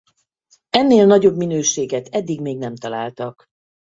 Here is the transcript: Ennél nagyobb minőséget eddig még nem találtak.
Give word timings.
Ennél 0.69 1.05
nagyobb 1.05 1.35
minőséget 1.37 2.07
eddig 2.07 2.41
még 2.41 2.57
nem 2.57 2.75
találtak. 2.75 3.45